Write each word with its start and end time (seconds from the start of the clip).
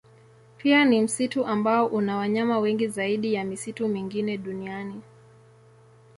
Pia 0.57 0.85
ni 0.85 1.01
msitu 1.01 1.45
ambao 1.45 1.87
una 1.87 2.17
wanyama 2.17 2.59
wengi 2.59 2.87
zaidi 2.87 3.33
ya 3.33 3.43
misitu 3.43 3.87
mingine 3.87 4.37
duniani. 4.37 5.01